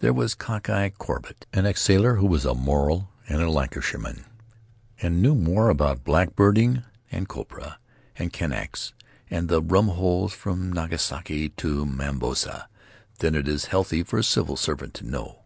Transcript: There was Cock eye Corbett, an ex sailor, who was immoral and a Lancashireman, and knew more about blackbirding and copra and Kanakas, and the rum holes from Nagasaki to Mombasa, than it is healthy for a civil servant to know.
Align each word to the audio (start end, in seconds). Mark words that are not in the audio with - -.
There 0.00 0.12
was 0.12 0.34
Cock 0.34 0.68
eye 0.68 0.90
Corbett, 0.90 1.46
an 1.54 1.64
ex 1.64 1.80
sailor, 1.80 2.16
who 2.16 2.26
was 2.26 2.44
immoral 2.44 3.08
and 3.26 3.40
a 3.40 3.48
Lancashireman, 3.50 4.26
and 5.00 5.22
knew 5.22 5.34
more 5.34 5.70
about 5.70 6.04
blackbirding 6.04 6.84
and 7.10 7.26
copra 7.26 7.78
and 8.14 8.30
Kanakas, 8.30 8.92
and 9.30 9.48
the 9.48 9.62
rum 9.62 9.88
holes 9.88 10.34
from 10.34 10.70
Nagasaki 10.74 11.48
to 11.56 11.86
Mombasa, 11.86 12.68
than 13.20 13.34
it 13.34 13.48
is 13.48 13.64
healthy 13.72 14.02
for 14.02 14.18
a 14.18 14.22
civil 14.22 14.56
servant 14.58 14.92
to 14.92 15.08
know. 15.08 15.44